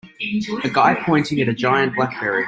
A 0.63 0.67
guy 0.69 0.95
pointing 1.05 1.41
at 1.41 1.47
a 1.47 1.53
giant 1.53 1.95
Blackberry. 1.95 2.39